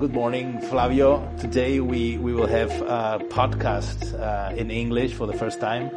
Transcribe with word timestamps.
good 0.00 0.14
morning, 0.14 0.58
Flavio. 0.62 1.30
Today 1.38 1.78
we, 1.78 2.16
we 2.16 2.32
will 2.32 2.46
have 2.46 2.70
a 2.70 3.22
podcast 3.28 4.18
uh, 4.18 4.50
in 4.56 4.70
English 4.70 5.12
for 5.12 5.26
the 5.26 5.34
first 5.34 5.60
time. 5.60 5.90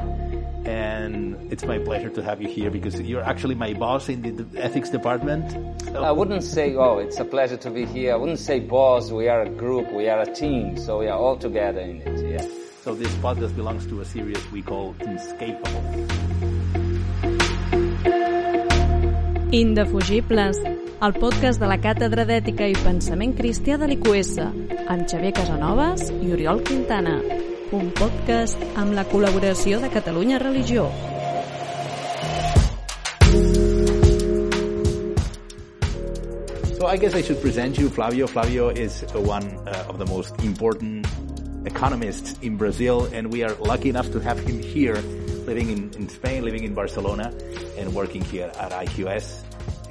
And 0.65 1.49
it's 1.53 1.63
my 1.63 1.79
pleasure 1.79 2.09
to 2.09 2.21
have 2.21 2.41
you 2.41 2.49
here 2.49 2.69
because 2.69 2.99
you're 2.99 3.23
actually 3.23 3.55
my 3.55 3.73
boss 3.73 4.09
in 4.09 4.21
the, 4.21 4.43
the 4.43 4.61
ethics 4.61 4.89
department. 4.89 5.51
So. 5.85 6.03
I 6.03 6.11
wouldn't 6.11 6.43
say, 6.43 6.75
oh, 6.75 6.97
it's 6.97 7.17
a 7.21 7.23
pleasure 7.23 7.55
to 7.55 7.69
be 7.69 7.85
here. 7.85 8.11
I 8.11 8.17
wouldn't 8.17 8.39
say 8.39 8.59
boss, 8.59 9.09
we 9.09 9.29
are 9.29 9.43
a 9.43 9.49
group, 9.49 9.89
we 9.93 10.09
are 10.09 10.19
a 10.19 10.33
team, 10.33 10.75
so 10.75 10.99
we 10.99 11.07
are 11.07 11.17
all 11.17 11.37
together 11.37 11.79
in 11.79 12.01
it, 12.01 12.25
yeah. 12.29 12.45
So 12.81 12.95
this 12.95 13.13
podcast 13.15 13.55
belongs 13.55 13.87
to 13.87 14.01
a 14.01 14.05
series 14.05 14.51
we 14.51 14.61
call 14.63 14.95
Inescapable. 14.99 15.81
Indefugibles, 19.53 20.72
el 21.03 21.13
podcast 21.19 21.59
de 21.59 21.67
la 21.67 21.75
Càtedra 21.83 22.23
d'Ètica 22.23 22.63
i 22.71 22.75
Pensament 22.79 23.33
Cristià 23.35 23.75
de 23.75 23.89
l'IQS, 23.89 24.37
amb 24.39 25.03
Xavier 25.03 25.33
Casanovas 25.35 26.05
i 26.13 26.29
Oriol 26.31 26.61
Quintana. 26.63 27.17
Un 27.75 27.89
podcast 27.97 28.61
amb 28.79 28.95
la 28.95 29.03
col·laboració 29.11 29.81
de 29.83 29.89
Catalunya 29.91 30.39
Religió. 30.39 30.85
So 36.79 36.87
I 36.87 36.95
guess 36.95 37.15
I 37.15 37.21
should 37.21 37.41
present 37.41 37.77
you, 37.77 37.89
Flavio. 37.89 38.25
Flavio 38.25 38.69
is 38.69 39.03
one 39.11 39.43
uh, 39.67 39.89
of 39.89 39.99
the 39.99 40.05
most 40.05 40.39
important 40.41 41.05
economists 41.65 42.39
in 42.41 42.55
Brazil, 42.55 43.09
and 43.11 43.29
we 43.29 43.43
are 43.43 43.55
lucky 43.59 43.89
enough 43.89 44.09
to 44.13 44.21
have 44.21 44.39
him 44.39 44.61
here 44.61 45.03
living 45.43 45.69
in, 45.69 45.91
in 45.99 46.07
Spain, 46.07 46.45
living 46.45 46.63
in 46.63 46.73
Barcelona, 46.73 47.33
and 47.77 47.93
working 47.93 48.23
here 48.23 48.49
at 48.57 48.71
IQS. 48.71 49.43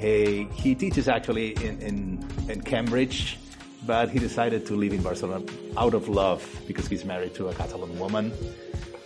He, 0.02 0.48
he 0.54 0.74
teaches 0.74 1.06
actually 1.06 1.52
in, 1.64 1.80
in, 1.80 2.28
in 2.48 2.60
Cambridge, 2.62 3.38
but 3.86 4.10
he 4.10 4.18
decided 4.18 4.66
to 4.66 4.74
live 4.74 4.92
in 4.92 5.00
Barcelona 5.00 5.44
out 5.76 5.94
of 5.94 6.08
love 6.08 6.42
because 6.66 6.88
he's 6.88 7.04
married 7.04 7.36
to 7.36 7.48
a 7.48 7.54
Catalan 7.54 7.96
woman. 8.00 8.32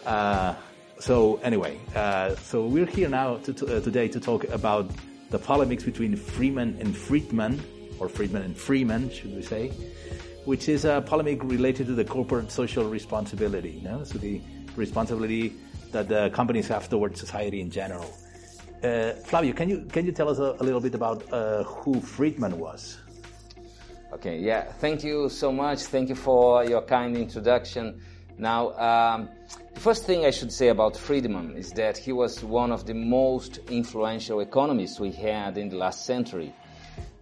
Uh, 0.07 0.55
so 0.99 1.37
anyway, 1.43 1.79
uh, 1.95 2.35
so 2.37 2.65
we're 2.65 2.87
here 2.87 3.11
now 3.11 3.37
to, 3.37 3.53
to, 3.53 3.77
uh, 3.77 3.81
today 3.81 4.09
to 4.09 4.19
talk 4.19 4.45
about 4.45 4.89
the 5.29 5.39
polemics 5.39 5.85
between 5.85 6.17
Freeman 6.17 6.79
and 6.81 6.97
Friedman, 6.97 7.63
or 7.99 8.09
Friedman 8.09 8.43
and 8.43 8.57
Freeman, 8.57 9.11
should 9.11 9.37
we 9.37 9.43
say, 9.43 9.69
which 10.47 10.67
is 10.67 10.87
a 10.87 11.05
polemic 11.07 11.45
related 11.45 11.89
to 11.89 11.95
the 11.95 12.07
corporate 12.07 12.51
social 12.51 12.89
responsibility, 12.89 13.73
you 13.73 13.83
know? 13.83 14.03
so 14.03 14.17
the 14.17 14.41
responsibility 14.77 15.53
that 15.93 16.09
the 16.09 16.31
companies 16.31 16.69
have 16.69 16.89
towards 16.89 17.21
society 17.21 17.61
in 17.61 17.71
general. 17.71 18.11
Uh, 18.83 19.13
Flavio, 19.25 19.55
can 19.55 19.69
you 19.69 19.87
can 19.91 20.05
you 20.05 20.13
tell 20.13 20.29
us 20.29 20.39
a, 20.39 20.55
a 20.61 20.65
little 20.65 20.81
bit 20.81 20.95
about 20.95 21.33
uh, 21.33 21.65
who 21.65 22.01
Friedman 22.01 22.59
was? 22.59 22.99
Okay, 24.13 24.39
yeah, 24.39 24.65
thank 24.81 25.03
you 25.03 25.29
so 25.29 25.51
much. 25.51 25.81
Thank 25.85 26.09
you 26.09 26.15
for 26.15 26.65
your 26.65 26.83
kind 26.83 27.17
introduction. 27.17 28.01
Now, 28.39 28.73
um, 28.73 29.29
the 29.75 29.81
first 29.81 30.05
thing 30.05 30.27
I 30.27 30.31
should 30.31 30.53
say 30.53 30.69
about 30.69 30.97
Friedman 30.97 31.57
is 31.57 31.73
that 31.73 31.97
he 31.97 32.13
was 32.13 32.45
one 32.45 32.71
of 32.71 32.87
the 32.87 32.95
most 32.95 33.59
influential 33.71 34.41
economists 34.41 35.01
we 35.01 35.11
had 35.11 35.57
in 35.57 35.71
the 35.71 35.77
last 35.77 36.05
century. 36.05 36.53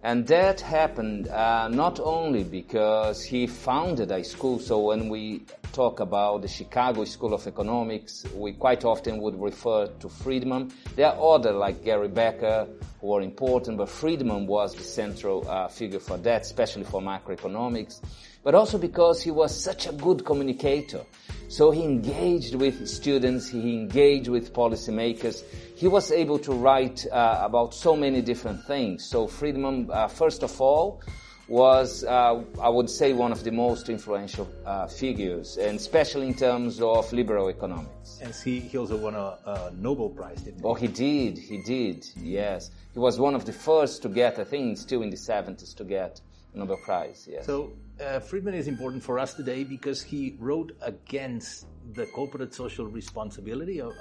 And 0.05 0.27
that 0.27 0.61
happened 0.61 1.29
uh, 1.29 1.67
not 1.67 1.99
only 1.99 2.43
because 2.43 3.23
he 3.23 3.47
founded 3.47 4.11
a 4.11 4.23
school, 4.23 4.59
so 4.59 4.79
when 4.81 5.09
we 5.09 5.41
talk 5.73 5.99
about 5.99 6.43
the 6.43 6.47
Chicago 6.47 7.05
School 7.05 7.33
of 7.33 7.47
Economics, 7.47 8.23
we 8.35 8.53
quite 8.53 8.85
often 8.85 9.17
would 9.17 9.41
refer 9.41 9.87
to 9.87 10.07
Friedman. 10.07 10.71
There 10.95 11.07
are 11.07 11.33
others 11.35 11.55
like 11.55 11.83
Gary 11.83 12.07
Becker 12.07 12.67
who 13.01 13.15
are 13.15 13.21
important, 13.23 13.79
but 13.79 13.89
Friedman 13.89 14.45
was 14.45 14.75
the 14.75 14.83
central 14.83 15.43
uh, 15.49 15.69
figure 15.69 15.99
for 15.99 16.17
that, 16.17 16.43
especially 16.43 16.83
for 16.83 17.01
macroeconomics. 17.01 17.99
But 18.43 18.53
also 18.53 18.77
because 18.77 19.23
he 19.23 19.31
was 19.31 19.59
such 19.59 19.87
a 19.87 19.91
good 19.91 20.23
communicator. 20.23 21.01
So 21.47 21.71
he 21.71 21.83
engaged 21.83 22.55
with 22.55 22.87
students, 22.87 23.49
he 23.49 23.75
engaged 23.75 24.27
with 24.29 24.53
policymakers, 24.53 25.43
he 25.75 25.87
was 25.87 26.11
able 26.11 26.39
to 26.39 26.53
write 26.53 27.05
uh, 27.11 27.41
about 27.43 27.73
so 27.73 27.95
many 27.95 28.21
different 28.21 28.63
things. 28.65 29.05
So 29.05 29.27
Friedman, 29.27 29.89
uh, 29.91 30.07
first 30.07 30.43
of 30.43 30.59
all, 30.59 31.01
was, 31.47 32.03
uh, 32.03 32.41
I 32.59 32.69
would 32.69 32.89
say, 32.89 33.13
one 33.13 33.31
of 33.31 33.43
the 33.43 33.51
most 33.51 33.89
influential 33.89 34.49
uh, 34.65 34.87
figures, 34.87 35.57
and 35.57 35.77
especially 35.77 36.27
in 36.27 36.33
terms 36.33 36.81
of 36.81 37.11
liberal 37.13 37.49
economics. 37.49 38.19
And 38.21 38.33
he, 38.33 38.59
he 38.59 38.77
also 38.77 38.97
won 38.97 39.13
a, 39.13 39.37
a 39.45 39.71
Nobel 39.77 40.09
Prize, 40.09 40.41
didn't 40.41 40.61
he? 40.61 40.65
Oh, 40.65 40.73
he 40.73 40.87
did, 40.87 41.37
he 41.37 41.61
did, 41.61 42.05
yes. 42.17 42.71
He 42.93 42.99
was 42.99 43.19
one 43.19 43.35
of 43.35 43.45
the 43.45 43.53
first 43.53 44.01
to 44.01 44.09
get, 44.09 44.39
I 44.39 44.43
think, 44.43 44.77
still 44.79 45.03
in 45.03 45.11
the 45.11 45.17
70s, 45.17 45.75
to 45.75 45.83
get 45.83 46.19
Nobel 46.55 46.77
Prize, 46.77 47.27
yes. 47.29 47.45
So 47.45 47.73
uh, 47.99 48.19
Friedman 48.19 48.53
is 48.53 48.67
important 48.67 49.03
for 49.03 49.19
us 49.19 49.33
today 49.33 49.63
because 49.63 50.01
he 50.01 50.35
wrote 50.39 50.75
against 50.81 51.67
the 51.93 52.05
corporate 52.07 52.53
social 52.53 52.85
responsibility. 52.85 53.81
Or, 53.81 53.93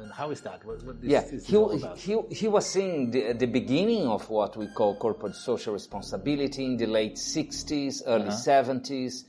and 0.00 0.12
how 0.12 0.30
is 0.30 0.40
that? 0.42 0.64
What, 0.64 0.82
what 0.84 0.96
yeah, 1.02 1.22
he, 1.22 1.78
he, 1.96 2.20
he 2.30 2.48
was 2.48 2.66
seeing 2.66 3.10
the, 3.10 3.32
the 3.32 3.46
beginning 3.46 4.06
of 4.06 4.28
what 4.28 4.56
we 4.56 4.66
call 4.66 4.96
corporate 4.96 5.34
social 5.34 5.72
responsibility 5.72 6.64
in 6.64 6.76
the 6.76 6.86
late 6.86 7.16
60s, 7.16 8.02
early 8.06 8.28
uh-huh. 8.28 8.36
70s. 8.36 9.24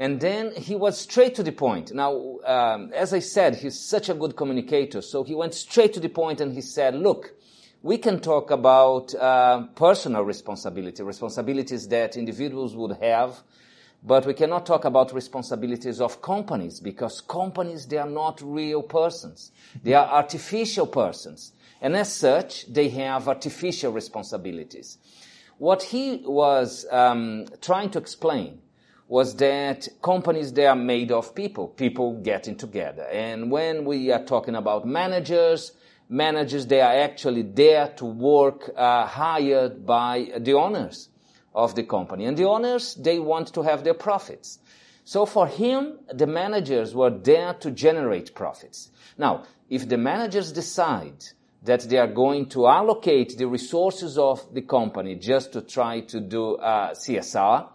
And 0.00 0.20
then 0.20 0.52
he 0.52 0.76
was 0.76 1.00
straight 1.00 1.34
to 1.36 1.42
the 1.42 1.50
point. 1.50 1.92
Now, 1.92 2.38
um, 2.44 2.92
as 2.94 3.12
I 3.12 3.18
said, 3.18 3.56
he's 3.56 3.78
such 3.78 4.08
a 4.08 4.14
good 4.14 4.36
communicator. 4.36 5.02
So 5.02 5.24
he 5.24 5.34
went 5.34 5.54
straight 5.54 5.92
to 5.94 6.00
the 6.00 6.08
point 6.08 6.40
and 6.40 6.52
he 6.52 6.60
said, 6.60 6.94
look, 6.94 7.32
we 7.82 7.98
can 7.98 8.20
talk 8.20 8.50
about 8.50 9.14
uh, 9.14 9.62
personal 9.74 10.22
responsibility, 10.22 11.02
responsibilities 11.02 11.88
that 11.88 12.16
individuals 12.16 12.74
would 12.74 12.96
have 13.00 13.42
but 14.02 14.26
we 14.26 14.34
cannot 14.34 14.64
talk 14.64 14.84
about 14.84 15.12
responsibilities 15.12 16.00
of 16.00 16.22
companies 16.22 16.80
because 16.80 17.20
companies, 17.20 17.86
they 17.86 17.98
are 17.98 18.08
not 18.08 18.40
real 18.42 18.82
persons. 18.82 19.50
They 19.82 19.94
are 19.94 20.06
artificial 20.06 20.86
persons. 20.86 21.52
And 21.80 21.96
as 21.96 22.14
such, 22.14 22.72
they 22.72 22.88
have 22.90 23.28
artificial 23.28 23.92
responsibilities. 23.92 24.98
What 25.58 25.82
he 25.82 26.22
was 26.24 26.86
um, 26.90 27.46
trying 27.60 27.90
to 27.90 27.98
explain 27.98 28.60
was 29.08 29.34
that 29.36 29.88
companies, 30.00 30.52
they 30.52 30.66
are 30.66 30.76
made 30.76 31.10
of 31.10 31.34
people, 31.34 31.68
people 31.68 32.20
getting 32.20 32.56
together. 32.56 33.06
And 33.10 33.50
when 33.50 33.84
we 33.84 34.12
are 34.12 34.22
talking 34.24 34.54
about 34.54 34.86
managers, 34.86 35.72
managers, 36.08 36.66
they 36.66 36.80
are 36.80 36.94
actually 36.94 37.42
there 37.42 37.88
to 37.96 38.04
work 38.04 38.70
uh, 38.76 39.06
hired 39.06 39.84
by 39.84 40.32
the 40.38 40.54
owners 40.54 41.08
of 41.54 41.74
the 41.74 41.82
company. 41.82 42.24
And 42.24 42.36
the 42.36 42.48
owners, 42.48 42.94
they 42.94 43.18
want 43.18 43.52
to 43.54 43.62
have 43.62 43.84
their 43.84 43.94
profits. 43.94 44.58
So 45.04 45.26
for 45.26 45.46
him, 45.46 45.98
the 46.12 46.26
managers 46.26 46.94
were 46.94 47.10
there 47.10 47.54
to 47.54 47.70
generate 47.70 48.34
profits. 48.34 48.90
Now, 49.16 49.44
if 49.70 49.88
the 49.88 49.98
managers 49.98 50.52
decide 50.52 51.24
that 51.62 51.80
they 51.88 51.98
are 51.98 52.12
going 52.12 52.46
to 52.50 52.66
allocate 52.66 53.36
the 53.36 53.46
resources 53.46 54.16
of 54.16 54.54
the 54.54 54.62
company 54.62 55.14
just 55.16 55.52
to 55.54 55.62
try 55.62 56.00
to 56.00 56.20
do 56.20 56.56
uh, 56.56 56.94
CSR, 56.94 57.68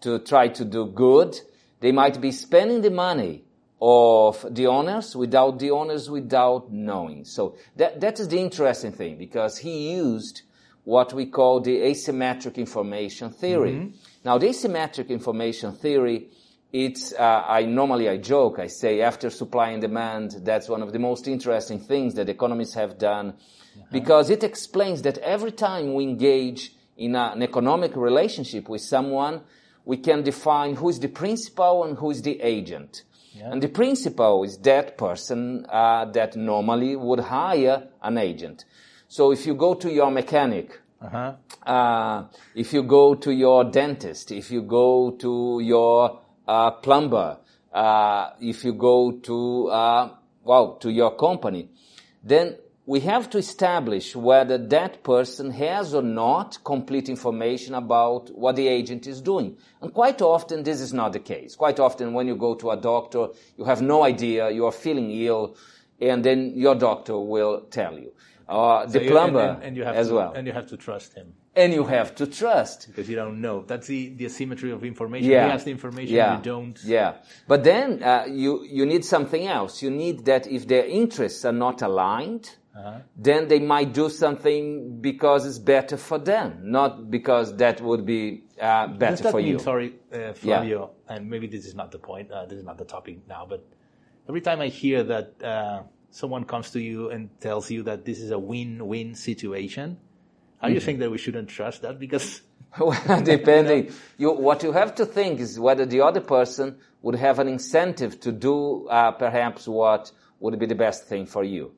to 0.00 0.18
try 0.20 0.48
to 0.48 0.64
do 0.64 0.86
good, 0.86 1.38
they 1.80 1.92
might 1.92 2.20
be 2.20 2.32
spending 2.32 2.80
the 2.82 2.90
money 2.90 3.44
of 3.80 4.44
the 4.50 4.66
owners 4.66 5.16
without 5.16 5.58
the 5.58 5.70
owners 5.70 6.10
without 6.10 6.70
knowing. 6.70 7.24
So 7.24 7.56
that, 7.76 8.00
that 8.00 8.20
is 8.20 8.28
the 8.28 8.38
interesting 8.38 8.92
thing 8.92 9.16
because 9.16 9.58
he 9.58 9.92
used 9.92 10.42
what 10.84 11.12
we 11.12 11.26
call 11.26 11.60
the 11.60 11.78
asymmetric 11.78 12.56
information 12.56 13.30
theory. 13.30 13.72
Mm-hmm. 13.72 13.96
Now, 14.24 14.38
the 14.38 14.48
asymmetric 14.48 15.08
information 15.08 15.72
theory, 15.72 16.28
it's, 16.72 17.12
uh, 17.12 17.44
I 17.46 17.64
normally 17.64 18.08
I 18.08 18.18
joke, 18.18 18.58
I 18.58 18.66
say 18.66 19.00
after 19.00 19.30
supply 19.30 19.70
and 19.70 19.80
demand, 19.80 20.36
that's 20.42 20.68
one 20.68 20.82
of 20.82 20.92
the 20.92 20.98
most 20.98 21.26
interesting 21.26 21.80
things 21.80 22.14
that 22.14 22.28
economists 22.28 22.74
have 22.74 22.98
done 22.98 23.30
uh-huh. 23.30 23.86
because 23.92 24.30
it 24.30 24.44
explains 24.44 25.02
that 25.02 25.18
every 25.18 25.52
time 25.52 25.94
we 25.94 26.04
engage 26.04 26.74
in 26.96 27.14
a, 27.14 27.32
an 27.34 27.42
economic 27.42 27.96
relationship 27.96 28.68
with 28.68 28.82
someone, 28.82 29.40
we 29.86 29.96
can 29.96 30.22
define 30.22 30.76
who 30.76 30.90
is 30.90 31.00
the 31.00 31.08
principal 31.08 31.84
and 31.84 31.96
who 31.96 32.10
is 32.10 32.22
the 32.22 32.40
agent. 32.42 33.04
Yeah. 33.40 33.52
And 33.52 33.62
the 33.62 33.68
principal 33.68 34.44
is 34.44 34.58
that 34.58 34.98
person 34.98 35.64
uh, 35.70 36.04
that 36.12 36.36
normally 36.36 36.94
would 36.94 37.20
hire 37.20 37.88
an 38.02 38.18
agent. 38.18 38.66
So 39.08 39.32
if 39.32 39.46
you 39.46 39.54
go 39.54 39.74
to 39.74 39.90
your 39.90 40.10
mechanic, 40.10 40.78
uh-huh. 41.00 41.36
uh, 41.66 42.24
if 42.54 42.74
you 42.74 42.82
go 42.82 43.14
to 43.14 43.32
your 43.32 43.64
dentist, 43.64 44.30
if 44.30 44.50
you 44.50 44.60
go 44.60 45.12
to 45.12 45.60
your 45.62 46.20
uh, 46.46 46.72
plumber, 46.72 47.38
uh, 47.72 48.30
if 48.40 48.62
you 48.62 48.74
go 48.74 49.12
to 49.12 49.68
uh, 49.68 50.10
well 50.44 50.76
to 50.76 50.90
your 50.90 51.16
company, 51.16 51.70
then 52.22 52.56
we 52.90 52.98
have 52.98 53.30
to 53.30 53.38
establish 53.38 54.16
whether 54.16 54.58
that 54.58 55.04
person 55.04 55.52
has 55.52 55.94
or 55.94 56.02
not 56.02 56.58
complete 56.64 57.08
information 57.08 57.72
about 57.76 58.28
what 58.36 58.56
the 58.56 58.66
agent 58.66 59.06
is 59.06 59.20
doing. 59.20 59.56
And 59.80 59.94
quite 59.94 60.20
often 60.20 60.64
this 60.64 60.80
is 60.80 60.92
not 60.92 61.12
the 61.12 61.20
case. 61.20 61.54
Quite 61.54 61.78
often 61.78 62.14
when 62.14 62.26
you 62.26 62.34
go 62.34 62.56
to 62.56 62.72
a 62.72 62.76
doctor, 62.76 63.28
you 63.56 63.64
have 63.64 63.80
no 63.80 64.02
idea, 64.02 64.50
you 64.50 64.66
are 64.66 64.72
feeling 64.72 65.08
ill, 65.12 65.56
and 66.00 66.24
then 66.24 66.54
your 66.56 66.74
doctor 66.74 67.16
will 67.16 67.60
tell 67.70 67.96
you 67.96 68.10
uh, 68.48 68.88
so 68.88 68.98
the 68.98 69.06
plumber 69.06 69.60
and, 69.62 69.62
and, 69.62 69.78
and 69.78 69.96
as 69.96 70.08
to, 70.08 70.14
well. 70.14 70.32
And 70.32 70.48
you 70.48 70.52
have 70.52 70.66
to 70.70 70.76
trust 70.76 71.14
him. 71.14 71.34
and 71.54 71.72
you 71.72 71.84
have 71.84 72.14
to 72.16 72.26
trust. 72.26 72.88
Because 72.88 73.08
you 73.08 73.14
don't 73.14 73.40
know. 73.40 73.62
That's 73.66 73.86
the, 73.86 74.08
the 74.08 74.26
asymmetry 74.26 74.72
of 74.72 74.82
information. 74.84 75.30
Yeah. 75.30 75.44
He 75.44 75.50
has 75.52 75.64
the 75.64 75.70
information, 75.70 76.14
yeah. 76.14 76.36
you 76.36 76.42
don't. 76.42 76.78
Yeah. 76.84 77.14
But 77.46 77.62
then 77.62 78.02
uh, 78.02 78.24
you, 78.28 78.64
you 78.64 78.84
need 78.84 79.04
something 79.04 79.46
else. 79.46 79.80
You 79.80 79.90
need 79.90 80.24
that 80.24 80.48
if 80.48 80.66
their 80.66 80.84
interests 80.84 81.44
are 81.44 81.52
not 81.52 81.82
aligned, 81.82 82.56
then 83.16 83.48
they 83.48 83.58
might 83.60 83.92
do 83.92 84.08
something 84.08 85.00
because 85.00 85.46
it's 85.46 85.58
better 85.58 85.96
for 85.96 86.18
them, 86.18 86.60
not 86.62 87.10
because 87.10 87.56
that 87.56 87.80
would 87.80 88.06
be 88.06 88.44
uh, 88.60 88.86
better 88.86 89.30
for 89.30 89.38
mean, 89.40 89.52
you. 89.52 89.58
sorry, 89.58 89.94
uh, 90.12 90.32
Flavio, 90.32 90.92
and 91.08 91.28
maybe 91.28 91.46
this 91.46 91.66
is 91.66 91.74
not 91.74 91.90
the 91.90 91.98
point, 91.98 92.30
uh, 92.30 92.46
this 92.46 92.58
is 92.58 92.64
not 92.64 92.78
the 92.78 92.84
topic 92.84 93.26
now, 93.28 93.46
but 93.48 93.64
every 94.28 94.40
time 94.40 94.60
I 94.60 94.68
hear 94.68 95.02
that 95.04 95.42
uh, 95.42 95.82
someone 96.10 96.44
comes 96.44 96.70
to 96.70 96.80
you 96.80 97.10
and 97.10 97.28
tells 97.40 97.70
you 97.70 97.82
that 97.84 98.04
this 98.04 98.20
is 98.20 98.30
a 98.30 98.38
win-win 98.38 99.14
situation, 99.14 99.98
are 100.62 100.68
Mm-hmm. 100.68 100.74
you 100.74 100.80
saying 100.80 100.98
that 100.98 101.10
we 101.10 101.18
shouldn't 101.18 101.48
trust 101.48 101.82
that? 101.82 101.98
Because 101.98 102.42
Well, 102.78 103.22
depending, 103.24 103.92
you, 104.18 104.32
what 104.32 104.62
you 104.62 104.72
have 104.72 104.94
to 104.96 105.06
think 105.06 105.40
is 105.40 105.58
whether 105.58 105.86
the 105.86 106.02
other 106.02 106.20
person 106.20 106.78
would 107.02 107.16
have 107.16 107.38
an 107.38 107.48
incentive 107.48 108.20
to 108.20 108.32
do 108.32 108.86
uh, 108.88 109.12
perhaps 109.12 109.66
what 109.66 110.12
would 110.38 110.58
be 110.58 110.66
the 110.66 110.74
best 110.74 111.04
thing 111.06 111.26
for 111.26 111.42
you. 111.42 111.72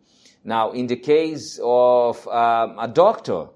Now, 0.45 0.73
in 0.73 0.87
the 0.87 0.97
case 0.97 1.61
of 1.63 2.27
um, 2.29 2.79
a 2.79 2.89
doctor, 2.89 3.47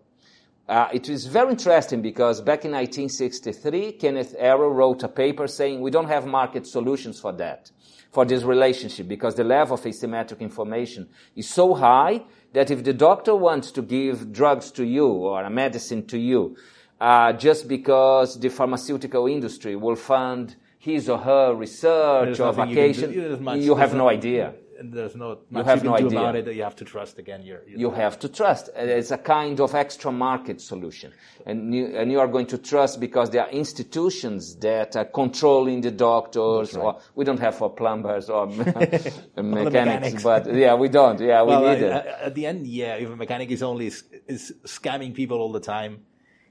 uh, 0.68 0.88
it 0.92 1.08
is 1.08 1.26
very 1.26 1.50
interesting 1.50 2.02
because 2.02 2.40
back 2.40 2.64
in 2.64 2.72
1963, 2.72 3.92
Kenneth 3.92 4.34
Arrow 4.38 4.68
wrote 4.68 5.02
a 5.02 5.08
paper 5.08 5.46
saying 5.46 5.80
we 5.80 5.90
don't 5.90 6.08
have 6.08 6.26
market 6.26 6.66
solutions 6.66 7.20
for 7.20 7.32
that, 7.32 7.70
for 8.12 8.24
this 8.24 8.42
relationship, 8.42 9.08
because 9.08 9.34
the 9.34 9.44
level 9.44 9.74
of 9.74 9.82
asymmetric 9.82 10.40
information 10.40 11.08
is 11.34 11.48
so 11.48 11.74
high 11.74 12.22
that 12.52 12.70
if 12.70 12.82
the 12.82 12.92
doctor 12.92 13.34
wants 13.34 13.70
to 13.72 13.82
give 13.82 14.32
drugs 14.32 14.70
to 14.72 14.84
you 14.84 15.06
or 15.06 15.42
a 15.42 15.50
medicine 15.50 16.06
to 16.06 16.18
you, 16.18 16.56
uh, 17.00 17.32
just 17.32 17.68
because 17.68 18.38
the 18.40 18.48
pharmaceutical 18.48 19.26
industry 19.26 19.76
will 19.76 19.96
fund 19.96 20.56
his 20.78 21.08
or 21.08 21.18
her 21.18 21.54
research 21.54 22.38
or 22.40 22.52
nothing 22.52 22.68
you 22.70 22.74
do- 22.74 22.80
vacation, 23.36 23.62
you 23.62 23.74
have 23.74 23.94
no 23.94 24.08
idea. 24.08 24.54
And 24.78 24.92
there's 24.92 25.16
no 25.16 25.38
much 25.50 25.64
have 25.66 25.82
you 25.84 25.90
no 25.90 25.96
do 25.98 26.06
idea. 26.06 26.18
about 26.18 26.36
it. 26.36 26.44
That 26.44 26.54
you 26.54 26.62
have 26.62 26.76
to 26.76 26.84
trust 26.84 27.18
again. 27.18 27.42
Your, 27.42 27.62
your 27.66 27.78
you 27.78 27.90
have 27.90 28.18
to 28.20 28.28
trust. 28.28 28.68
Uh, 28.76 28.82
It's 28.82 29.10
a 29.10 29.18
kind 29.18 29.58
of 29.60 29.74
extra 29.74 30.12
market 30.12 30.60
solution. 30.60 31.12
And 31.46 31.74
you, 31.74 31.86
and 31.96 32.10
you 32.12 32.20
are 32.20 32.28
going 32.28 32.46
to 32.48 32.58
trust 32.58 33.00
because 33.00 33.30
there 33.30 33.42
are 33.42 33.50
institutions 33.50 34.56
that 34.56 34.96
are 34.96 35.04
controlling 35.06 35.80
the 35.82 35.90
doctors, 35.92 36.76
or 36.76 36.98
we 37.14 37.24
don't 37.24 37.40
have 37.40 37.54
for 37.56 37.70
plumbers 37.70 38.28
or 38.28 38.46
mechanics, 39.36 39.36
mechanics. 39.36 40.22
but 40.22 40.52
yeah, 40.54 40.74
we 40.74 40.88
don't. 40.88 41.20
Yeah, 41.20 41.42
we 41.42 41.48
well, 41.48 41.62
need 41.62 41.84
I- 41.84 41.98
it. 41.98 42.06
At 42.28 42.34
the 42.34 42.46
end, 42.46 42.66
yeah, 42.66 42.94
if 42.96 43.08
a 43.10 43.16
mechanic 43.16 43.50
is 43.50 43.62
only 43.62 43.86
is 43.86 44.52
scamming 44.64 45.14
people 45.14 45.38
all 45.38 45.52
the 45.52 45.60
time, 45.60 46.04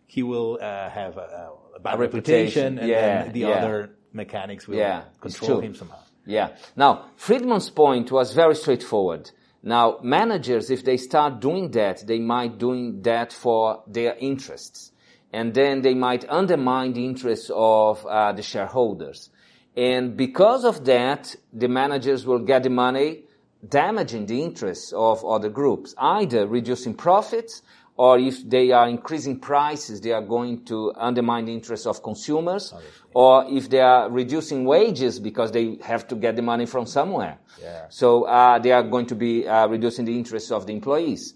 he 0.07 0.23
will 0.23 0.57
uh, 0.61 0.89
have 0.89 1.17
a, 1.17 1.51
a 1.75 1.79
bad 1.79 1.95
A 1.95 1.97
reputation, 1.97 2.75
reputation, 2.75 2.79
and 2.79 2.87
yeah, 2.89 3.23
then 3.23 3.33
the 3.33 3.39
yeah. 3.41 3.49
other 3.49 3.95
mechanics 4.13 4.67
will 4.67 4.77
Yeah, 4.77 5.03
control 5.19 5.59
him 5.59 5.75
somehow. 5.75 5.97
Yeah. 6.25 6.55
Now, 6.75 7.11
Friedman's 7.15 7.69
point 7.69 8.11
was 8.11 8.33
very 8.33 8.55
straightforward. 8.55 9.31
Now, 9.61 9.99
managers, 10.03 10.69
if 10.69 10.83
they 10.83 10.97
start 10.97 11.39
doing 11.39 11.71
that, 11.71 12.05
they 12.05 12.19
might 12.19 12.57
doing 12.57 13.01
that 13.01 13.33
for 13.33 13.83
their 13.87 14.15
interests. 14.15 14.91
And 15.33 15.53
then 15.53 15.81
they 15.81 15.93
might 15.93 16.27
undermine 16.29 16.93
the 16.93 17.05
interests 17.05 17.51
of 17.53 18.05
uh, 18.05 18.31
the 18.31 18.41
shareholders. 18.41 19.29
And 19.75 20.15
because 20.15 20.63
of 20.63 20.85
that, 20.85 21.35
the 21.51 21.67
managers 21.67 22.25
will 22.25 22.39
get 22.39 22.63
the 22.63 22.69
money 22.69 23.23
damaging 23.67 24.27
the 24.27 24.41
interests 24.41 24.93
of 24.93 25.25
other 25.25 25.49
groups, 25.49 25.95
either 25.97 26.47
reducing 26.47 26.93
profits 26.93 27.61
or 27.97 28.19
if 28.19 28.47
they 28.49 28.71
are 28.71 28.89
increasing 28.89 29.39
prices, 29.39 30.01
they 30.01 30.11
are 30.11 30.21
going 30.21 30.65
to 30.65 30.91
undermine 30.97 31.45
the 31.45 31.53
interests 31.53 31.85
of 31.85 32.03
consumers, 32.03 32.73
or 33.13 33.45
if 33.49 33.69
they 33.69 33.79
are 33.79 34.09
reducing 34.09 34.65
wages 34.65 35.19
because 35.19 35.51
they 35.51 35.77
have 35.81 36.07
to 36.09 36.15
get 36.15 36.35
the 36.35 36.41
money 36.41 36.65
from 36.65 36.85
somewhere. 36.85 37.39
Yeah. 37.61 37.85
So 37.89 38.23
uh, 38.23 38.59
they 38.59 38.71
are 38.73 38.83
going 38.83 39.05
to 39.07 39.15
be 39.15 39.47
uh, 39.47 39.67
reducing 39.67 40.05
the 40.05 40.17
interests 40.17 40.51
of 40.51 40.67
the 40.67 40.73
employees. 40.73 41.35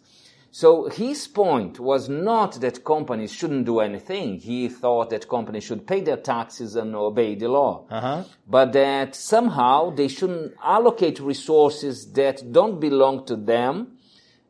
So 0.52 0.90
his 0.90 1.28
point 1.28 1.80
was 1.80 2.10
not 2.10 2.60
that 2.62 2.84
companies 2.84 3.32
shouldn't 3.32 3.66
do 3.66 3.80
anything. 3.80 4.40
He 4.40 4.68
thought 4.68 5.12
that 5.12 5.30
companies 5.30 5.64
should 5.64 5.86
pay 5.86 6.02
their 6.02 6.18
taxes 6.18 6.76
and 6.76 6.96
obey 6.96 7.36
the 7.36 7.48
law. 7.48 7.86
Uh-huh. 7.90 8.24
But 8.48 8.74
that 8.74 9.16
somehow 9.16 9.92
they 9.92 10.08
shouldn't 10.08 10.56
allocate 10.64 11.20
resources 11.20 12.12
that 12.14 12.52
don't 12.52 12.80
belong 12.80 13.26
to 13.28 13.36
them 13.36 14.00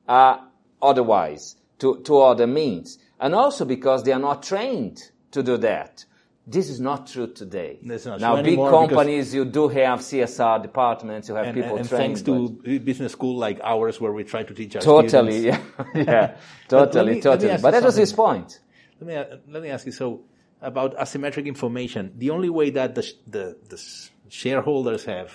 uh, 0.08 0.38
otherwise, 0.82 1.58
to, 1.80 2.00
to 2.04 2.20
other 2.22 2.48
means. 2.48 3.00
And 3.20 3.36
also 3.36 3.66
because 3.66 4.04
they 4.04 4.12
are 4.12 4.20
not 4.20 4.44
trained 4.44 5.02
to 5.32 5.44
do 5.44 5.58
that. 5.58 6.06
This 6.48 6.70
is 6.70 6.80
not 6.80 7.06
true 7.06 7.28
today. 7.28 7.78
Not 7.84 8.20
now, 8.20 8.34
true 8.36 8.44
big 8.44 8.58
companies, 8.58 9.36
you 9.36 9.46
do 9.46 9.68
have 9.68 10.00
CSR 10.00 10.64
departments, 10.64 11.30
you 11.30 11.36
have 11.36 11.46
And, 11.48 11.56
people 11.56 11.78
and 11.78 11.88
trained. 11.88 12.18
thanks 12.18 12.22
to 12.24 12.80
business 12.80 13.12
school 13.12 13.38
like 13.38 13.60
ours, 13.64 14.02
where 14.02 14.12
we 14.12 14.24
try 14.24 14.42
to 14.44 14.54
teach 14.54 14.76
our 14.76 14.82
Totally, 14.82 15.42
students. 15.42 15.68
yeah, 15.78 15.86
yeah, 15.96 16.38
totally, 16.68 17.16
me- 17.16 17.22
totally. 17.22 17.56
But 17.62 17.72
that 17.72 17.84
was 17.84 17.96
his 17.96 18.14
point. 18.14 18.62
Let 19.00 19.08
me 19.30 19.38
let 19.54 19.62
me 19.62 19.70
ask 19.70 19.86
you. 19.86 19.92
So 19.92 20.22
about 20.62 20.98
asymmetric 20.98 21.46
information, 21.46 22.14
the 22.18 22.32
only 22.32 22.50
way 22.50 22.72
that 22.72 22.96
the 22.96 23.04
the, 23.28 23.56
the 23.70 23.78
shareholders 24.30 25.06
have 25.06 25.32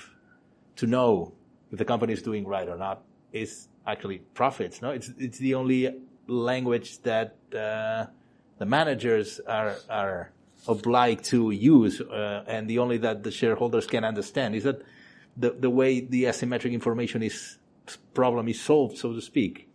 to 0.77 0.87
know 0.89 1.33
if 1.71 1.79
the 1.79 1.85
company 1.85 2.13
is 2.13 2.23
doing 2.23 2.45
right 2.45 2.69
or 2.69 2.77
not 2.77 3.03
is 3.33 3.69
actually 3.87 4.19
profits. 4.35 4.83
No, 4.83 4.91
it's 4.91 5.11
it's 5.19 5.39
the 5.39 5.55
only 5.55 5.95
language 6.27 7.03
that 7.03 7.37
uh, 7.55 8.07
the 8.59 8.67
managers 8.67 9.41
are 9.47 9.77
are 9.89 10.31
obliged 10.67 11.25
to 11.25 11.51
use, 11.51 12.01
uh, 12.01 12.45
and 12.47 12.69
the 12.69 12.79
only 12.79 12.99
that 12.99 13.23
the 13.23 13.31
shareholders 13.31 13.87
can 13.87 14.05
understand 14.05 14.55
is 14.55 14.65
that 14.65 14.83
the 15.37 15.51
the 15.51 15.71
way 15.71 16.01
the 16.01 16.25
asymmetric 16.25 16.73
information 16.73 17.23
is 17.23 17.59
problem 18.15 18.49
is 18.49 18.61
solved, 18.61 18.99
so 18.99 19.13
to 19.13 19.21
speak. 19.21 19.69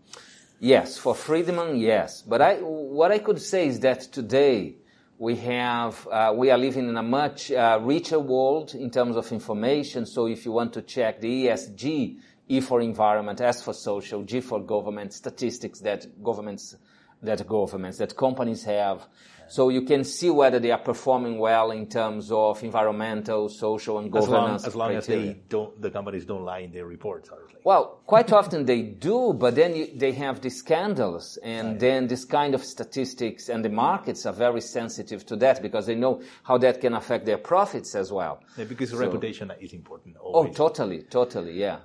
Yes, 0.59 0.97
for 0.97 1.15
Friedman, 1.15 1.77
yes. 1.77 2.21
But 2.21 2.41
I, 2.41 2.55
what 2.55 3.11
I 3.11 3.19
could 3.19 3.41
say 3.41 3.67
is 3.67 3.79
that 3.79 4.01
today 4.01 4.75
we 5.17 5.37
have, 5.37 6.05
uh, 6.07 6.33
we 6.35 6.51
are 6.51 6.57
living 6.57 6.89
in 6.89 6.97
a 6.97 7.03
much 7.03 7.51
uh, 7.51 7.79
richer 7.81 8.19
world 8.19 8.75
in 8.75 8.91
terms 8.91 9.15
of 9.15 9.31
information. 9.31 10.05
So 10.05 10.27
if 10.27 10.45
you 10.45 10.51
want 10.51 10.73
to 10.73 10.81
check 10.81 11.21
the 11.21 11.45
ESG, 11.45 12.17
E 12.51 12.61
for 12.61 12.81
environment, 12.81 13.39
S 13.39 13.61
for 13.61 13.73
social, 13.73 14.23
G 14.23 14.41
for 14.41 14.59
government, 14.59 15.13
statistics 15.13 15.79
that 15.81 16.21
governments, 16.23 16.75
that 17.21 17.47
governments, 17.47 17.99
that 17.99 18.15
companies 18.15 18.63
have. 18.63 19.05
So 19.47 19.69
you 19.69 19.81
can 19.81 20.03
see 20.03 20.29
whether 20.29 20.59
they 20.59 20.69
are 20.69 20.79
performing 20.79 21.39
well 21.39 21.71
in 21.71 21.87
terms 21.87 22.31
of 22.31 22.63
environmental, 22.63 23.49
social, 23.49 23.97
and 23.97 24.15
As 24.15 24.27
long, 24.27 24.41
governance 24.41 24.67
as 24.67 24.75
long 24.75 24.95
as 24.95 25.07
they 25.07 25.37
don't, 25.49 25.79
the 25.81 25.89
companies 25.89 26.25
don't 26.25 26.43
lie 26.43 26.59
in 26.59 26.71
their 26.71 26.85
reports, 26.85 27.29
obviously. 27.31 27.59
Well, 27.63 28.01
quite 28.05 28.31
often 28.31 28.65
they 28.65 28.83
do, 28.83 29.33
but 29.33 29.55
then 29.55 29.75
you, 29.75 29.87
they 29.95 30.11
have 30.13 30.41
these 30.41 30.57
scandals, 30.57 31.37
and 31.43 31.79
then 31.79 32.07
this 32.07 32.25
kind 32.25 32.53
of 32.53 32.63
statistics 32.63 33.49
and 33.49 33.65
the 33.65 33.69
markets 33.69 34.27
are 34.27 34.33
very 34.33 34.61
sensitive 34.61 35.25
to 35.25 35.35
that 35.37 35.61
because 35.63 35.87
they 35.87 35.95
know 35.95 36.21
how 36.43 36.59
that 36.59 36.79
can 36.79 36.93
affect 36.93 37.25
their 37.25 37.39
profits 37.39 37.95
as 37.95 38.11
well. 38.11 38.43
Yeah, 38.55 38.65
because 38.65 38.93
reputation 38.93 39.51
is 39.59 39.73
important. 39.73 40.15
Oh, 40.21 40.45
totally, 40.47 41.03
totally, 41.03 41.59
yeah. 41.59 41.79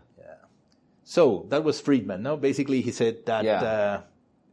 So 1.04 1.46
that 1.50 1.62
was 1.64 1.80
Friedman. 1.80 2.23
No, 2.23 2.37
basically 2.37 2.80
he 2.80 2.90
said 2.92 3.26
that 3.26 3.44
Yeah. 3.44 3.62
uh, 3.62 4.02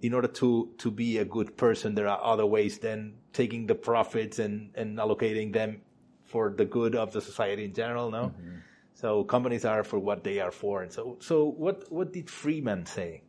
in 0.01 0.13
order 0.13 0.27
to 0.27 0.69
to 0.77 0.91
be 0.91 1.17
a 1.17 1.25
good 1.25 1.55
person, 1.57 1.95
there 1.95 2.07
are 2.07 2.19
other 2.23 2.45
ways 2.45 2.79
than 2.79 3.13
taking 3.33 3.67
the 3.67 3.75
profits 3.75 4.39
and 4.39 4.71
and 4.75 4.97
allocating 4.97 5.53
them 5.53 5.81
for 6.25 6.49
the 6.55 6.65
good 6.65 6.95
of 6.95 7.11
the 7.13 7.21
society 7.21 7.63
in 7.65 7.73
general. 7.73 8.11
No, 8.11 8.23
Mm-hmm. 8.25 8.57
so 8.93 9.23
companies 9.23 9.65
are 9.65 9.83
for 9.83 9.99
what 9.99 10.23
they 10.23 10.39
are 10.39 10.51
for. 10.51 10.81
And 10.83 10.91
so 10.91 11.17
so 11.19 11.45
what 11.45 11.91
what 11.91 12.11
did 12.13 12.29
Friedman 12.29 12.85
say? 12.85 13.21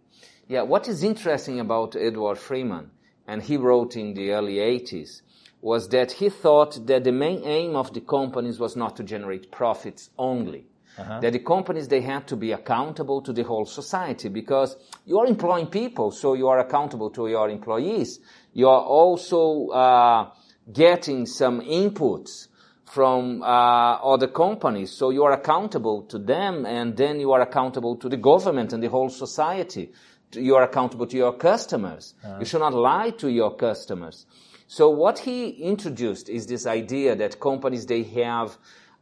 Yeah, 0.48 0.62
what 0.62 0.88
is 0.88 1.02
interesting 1.04 1.60
about 1.60 1.94
Edward 1.96 2.36
Freeman, 2.38 2.90
and 3.26 3.42
he 3.42 3.56
wrote 3.56 3.96
in 3.96 4.14
the 4.14 4.32
early 4.32 4.56
80s, 4.56 5.22
was 5.60 5.88
that 5.90 6.12
he 6.12 6.28
thought 6.28 6.86
that 6.86 7.04
the 7.04 7.12
main 7.12 7.42
aim 7.44 7.76
of 7.76 7.92
the 7.94 8.00
companies 8.00 8.58
was 8.58 8.74
not 8.76 8.96
to 8.96 9.02
generate 9.04 9.50
profits 9.52 10.10
only. 10.18 10.66
That 10.96 11.32
the 11.32 11.38
companies, 11.38 11.88
they 11.88 12.02
have 12.02 12.26
to 12.26 12.36
be 12.36 12.52
accountable 12.52 13.22
to 13.22 13.32
the 13.32 13.42
whole 13.44 13.64
society 13.64 14.28
because 14.28 14.76
you 15.06 15.18
are 15.18 15.26
employing 15.26 15.68
people, 15.68 16.10
so 16.10 16.34
you 16.34 16.48
are 16.48 16.58
accountable 16.58 17.10
to 17.10 17.28
your 17.28 17.48
employees. 17.48 18.20
You 18.52 18.68
are 18.68 18.82
also 18.82 19.68
uh, 19.68 20.30
getting 20.70 21.26
some 21.26 21.62
inputs 21.62 22.48
from 22.84 23.42
uh, 23.42 23.46
other 23.46 24.28
companies. 24.28 24.92
So 24.92 25.08
you 25.08 25.24
are 25.24 25.32
accountable 25.32 26.02
to 26.02 26.18
them, 26.18 26.66
and 26.66 26.94
then 26.94 27.20
you 27.20 27.32
are 27.32 27.40
accountable 27.40 27.96
to 27.96 28.08
the 28.10 28.18
government 28.18 28.74
and 28.74 28.82
the 28.82 28.90
whole 28.90 29.08
society. 29.08 29.92
You 30.34 30.56
are 30.56 30.64
accountable 30.64 31.06
to 31.06 31.16
your 31.16 31.32
customers. 31.32 32.14
You 32.38 32.44
should 32.44 32.60
not 32.60 32.74
lie 32.74 33.10
to 33.18 33.30
your 33.30 33.56
customers. 33.56 34.26
So 34.66 34.90
what 34.90 35.18
he 35.20 35.48
introduced 35.48 36.28
is 36.28 36.46
this 36.46 36.66
idea 36.66 37.16
that 37.16 37.40
companies 37.40 37.86
they 37.86 38.02
have 38.02 38.58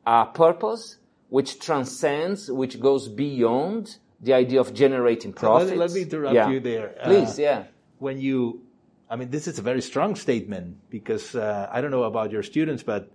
a 0.06 0.26
purpose 0.26 0.99
which 1.30 1.58
transcends, 1.58 2.50
which 2.50 2.78
goes 2.78 3.08
beyond 3.08 3.96
the 4.20 4.34
idea 4.34 4.60
of 4.60 4.74
generating 4.74 5.30
Let, 5.30 5.38
profits. 5.38 5.72
let 5.72 5.90
me 5.92 6.02
interrupt 6.02 6.34
Yeah. 6.34 6.50
you 6.50 6.60
there. 6.60 6.94
Uh, 7.00 7.04
Please, 7.06 7.38
yeah. 7.38 7.64
When 7.98 8.20
you 8.20 8.62
I 9.10 9.16
mean, 9.16 9.30
this 9.30 9.48
is 9.48 9.58
a 9.58 9.62
very 9.62 9.82
strong 9.82 10.14
statement 10.14 10.88
because 10.88 11.34
uh, 11.34 11.68
I 11.72 11.80
don't 11.80 11.90
know 11.90 12.04
about 12.04 12.30
your 12.30 12.44
students, 12.44 12.84
but 12.84 13.10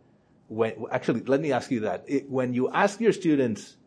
when, 0.49 0.73
actually, 0.91 1.21
let 1.21 1.39
me 1.39 1.53
ask 1.53 1.71
you 1.71 1.79
that. 1.81 2.03
It, 2.05 2.29
when 2.29 2.53
you 2.53 2.69
ask 2.69 2.99
your 2.99 3.13
students 3.13 3.77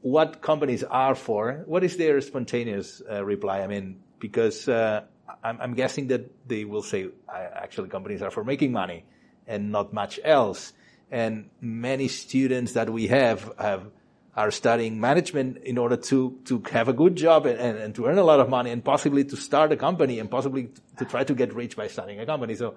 what 0.00 0.40
companies 0.40 0.82
are 0.82 1.14
for, 1.14 1.64
what 1.66 1.84
is 1.84 1.98
their 1.98 2.18
spontaneous 2.22 3.02
uh, 3.10 3.22
reply? 3.22 3.60
I 3.60 3.66
mean, 3.66 4.00
because 4.18 4.66
uh, 4.66 5.04
I'm, 5.44 5.60
I'm, 5.60 5.74
guessing 5.74 6.06
that 6.08 6.30
they 6.48 6.64
will 6.64 6.82
say, 6.82 7.08
actually, 7.28 7.90
companies 7.90 8.22
are 8.22 8.30
for 8.30 8.42
making 8.42 8.72
money 8.72 9.04
and 9.46 9.70
not 9.70 9.92
much 9.92 10.18
else. 10.24 10.72
And 11.12 11.50
many 11.60 12.08
students 12.08 12.72
that 12.72 12.90
we 12.90 13.06
have 13.08 13.52
have 13.58 13.86
are 14.34 14.50
studying 14.50 14.98
management 14.98 15.58
in 15.58 15.76
order 15.76 15.96
to, 15.96 16.38
to 16.46 16.62
have 16.70 16.88
a 16.88 16.92
good 16.92 17.16
job 17.16 17.44
and, 17.44 17.58
and, 17.58 17.78
and, 17.78 17.94
to 17.94 18.06
earn 18.06 18.16
a 18.16 18.24
lot 18.24 18.40
of 18.40 18.48
money 18.48 18.70
and 18.70 18.82
possibly 18.82 19.24
to 19.24 19.36
start 19.36 19.70
a 19.72 19.76
company 19.76 20.18
and 20.18 20.30
possibly 20.30 20.70
to 20.96 21.04
try 21.04 21.22
to 21.22 21.34
get 21.34 21.54
rich 21.54 21.76
by 21.76 21.86
starting 21.86 22.18
a 22.18 22.24
company. 22.24 22.54
So 22.54 22.76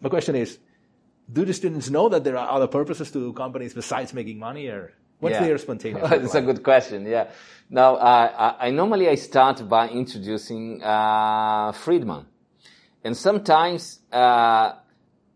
my 0.00 0.08
question 0.08 0.34
is, 0.34 0.58
do 1.32 1.44
the 1.44 1.54
students 1.54 1.90
know 1.90 2.08
that 2.08 2.24
there 2.24 2.36
are 2.36 2.50
other 2.50 2.66
purposes 2.66 3.10
to 3.12 3.32
companies 3.34 3.72
besides 3.72 4.12
making 4.12 4.40
money 4.40 4.66
or 4.66 4.92
what's 5.20 5.34
yeah. 5.34 5.44
their 5.44 5.58
spontaneous? 5.66 6.10
That's 6.10 6.34
a 6.34 6.42
good 6.42 6.64
question. 6.64 7.06
Yeah. 7.06 7.30
Now, 7.70 7.94
uh, 7.94 8.56
I, 8.58 8.66
I, 8.66 8.70
normally 8.70 9.08
I 9.08 9.14
start 9.14 9.66
by 9.68 9.88
introducing, 9.88 10.82
uh, 10.82 11.70
Friedman. 11.70 12.26
And 13.04 13.16
sometimes, 13.16 14.00
uh, 14.10 14.72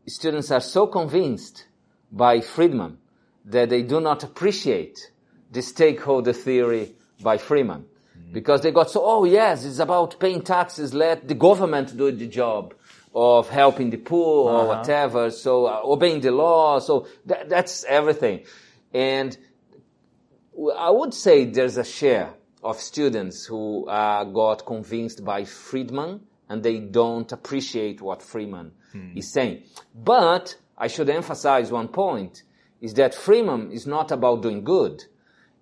students 0.06 0.50
are 0.50 0.60
so 0.60 0.88
convinced 0.88 1.66
by 2.10 2.40
Friedman 2.40 2.98
that 3.44 3.70
they 3.70 3.82
do 3.82 4.00
not 4.00 4.22
appreciate 4.24 5.10
the 5.50 5.62
stakeholder 5.62 6.32
theory 6.32 6.94
by 7.22 7.38
Freeman. 7.38 7.86
Mm-hmm. 8.16 8.32
Because 8.32 8.60
they 8.62 8.70
got 8.70 8.90
so, 8.90 9.02
oh 9.04 9.24
yes, 9.24 9.64
it's 9.64 9.78
about 9.78 10.20
paying 10.20 10.42
taxes, 10.42 10.92
let 10.92 11.26
the 11.26 11.34
government 11.34 11.96
do 11.96 12.12
the 12.12 12.26
job 12.26 12.74
of 13.14 13.48
helping 13.48 13.90
the 13.90 13.96
poor 13.96 14.50
uh-huh. 14.50 14.58
or 14.58 14.68
whatever, 14.68 15.30
so 15.30 15.66
uh, 15.66 15.80
obeying 15.84 16.20
the 16.20 16.30
law, 16.30 16.78
so 16.78 17.06
that, 17.26 17.48
that's 17.48 17.84
everything. 17.84 18.44
And 18.92 19.36
I 20.76 20.90
would 20.90 21.14
say 21.14 21.46
there's 21.46 21.78
a 21.78 21.84
share 21.84 22.34
of 22.62 22.78
students 22.80 23.46
who 23.46 23.86
uh, 23.88 24.24
got 24.24 24.66
convinced 24.66 25.24
by 25.24 25.44
Friedman 25.44 26.20
and 26.48 26.62
they 26.62 26.80
don't 26.80 27.30
appreciate 27.30 28.00
what 28.00 28.22
Freeman 28.22 28.72
hmm. 28.92 29.16
is 29.16 29.32
saying. 29.32 29.62
But 29.94 30.56
I 30.78 30.86
should 30.86 31.10
emphasize 31.10 31.70
one 31.70 31.88
point 31.88 32.42
is 32.80 32.94
that 32.94 33.14
Freeman 33.14 33.72
is 33.72 33.86
not 33.86 34.12
about 34.12 34.42
doing 34.42 34.64
good 34.64 35.04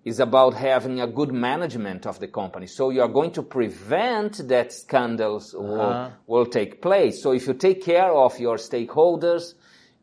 It's 0.07 0.19
about 0.19 0.53
having 0.53 1.01
a 1.01 1.07
good 1.07 1.33
management 1.33 2.07
of 2.07 2.17
the 2.21 2.29
company. 2.29 2.67
So 2.67 2.91
you 2.91 3.01
are 3.01 3.09
going 3.09 3.31
to 3.31 3.43
prevent 3.43 4.47
that 4.47 4.71
scandals 4.71 5.53
uh-huh. 5.53 5.65
will, 5.65 6.13
will 6.27 6.45
take 6.45 6.81
place. 6.81 7.21
So 7.21 7.33
if 7.33 7.45
you 7.45 7.53
take 7.53 7.83
care 7.83 8.13
of 8.13 8.39
your 8.39 8.55
stakeholders, 8.55 9.55